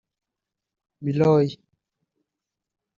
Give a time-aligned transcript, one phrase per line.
[1.05, 1.49] Miloy